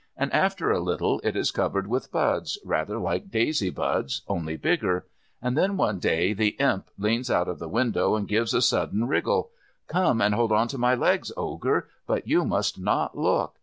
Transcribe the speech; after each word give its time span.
And 0.17 0.33
after 0.33 0.71
a 0.71 0.79
little 0.79 1.21
it 1.23 1.35
is 1.35 1.51
covered 1.51 1.85
with 1.85 2.11
buds, 2.11 2.57
rather 2.65 2.97
like 2.97 3.29
daisy 3.29 3.69
buds 3.69 4.23
only 4.27 4.57
bigger. 4.57 5.05
And 5.43 5.55
then 5.55 5.77
one 5.77 5.99
day 5.99 6.33
the 6.33 6.55
Imp 6.59 6.89
leans 6.97 7.29
out 7.29 7.47
of 7.47 7.59
the 7.59 7.69
window 7.69 8.15
and 8.15 8.27
gives 8.27 8.55
a 8.55 8.63
sudden 8.63 9.07
wriggle. 9.07 9.51
"Come 9.87 10.19
and 10.19 10.33
hold 10.33 10.51
on 10.51 10.67
to 10.69 10.79
my 10.79 10.95
legs, 10.95 11.31
Ogre, 11.37 11.87
but 12.07 12.27
you 12.27 12.45
must 12.45 12.79
not 12.79 13.15
look." 13.15 13.59